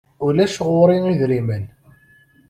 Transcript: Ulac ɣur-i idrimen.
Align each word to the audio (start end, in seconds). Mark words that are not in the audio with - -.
Ulac 0.25 0.55
ɣur-i 0.67 0.97
idrimen. 1.11 1.63